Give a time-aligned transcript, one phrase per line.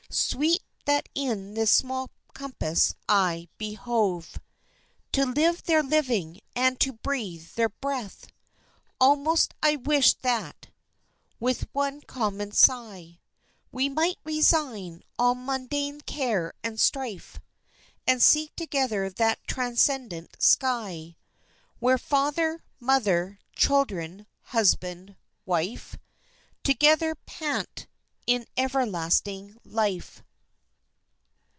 [0.13, 4.41] Sweet that in this small compass I behove
[5.13, 8.27] To live their living and to breathe their breath!
[8.99, 10.67] Almost I wish that,
[11.39, 13.21] with one common sigh,
[13.71, 17.39] We might resign all mundane care and strife,
[18.05, 21.15] And seek together that transcendent sky,
[21.79, 25.15] Where Father, Mother, Children, Husband,
[25.45, 25.95] Wife,
[26.65, 27.87] Together pant
[28.27, 30.23] in everlasting life!